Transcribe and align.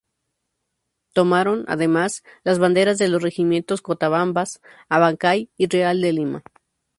Tomaron, 1.13 1.63
además, 1.67 2.23
las 2.43 2.57
banderas 2.57 2.97
de 2.97 3.07
los 3.07 3.21
regimientos 3.21 3.83
Cotabambas, 3.83 4.59
Abancay 4.89 5.51
y 5.57 5.67
Real 5.67 6.01
de 6.01 6.11
Lima. 6.11 6.43